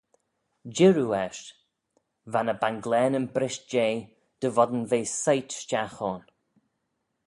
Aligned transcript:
Jir 0.77 0.95
oo 1.03 1.15
eisht, 1.23 1.47
Va 2.31 2.39
ny 2.43 2.55
banglaneyn 2.61 3.27
brisht 3.35 3.63
jeh, 3.73 3.99
dy 4.39 4.47
voddin 4.55 4.85
ve 4.91 4.99
soit 5.21 5.49
stiagh 5.59 5.99
ayn. 6.09 6.23